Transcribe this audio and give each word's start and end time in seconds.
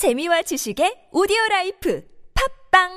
재미와 0.00 0.40
지식의 0.48 1.12
오디오 1.12 1.36
라이프. 1.50 2.00
팝빵 2.32 2.88